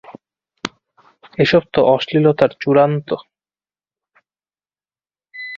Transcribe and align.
এসব 1.37 1.63
তো 1.73 1.79
অশ্লীলতার 1.85 2.51
চূড়ান্ত। 2.61 3.09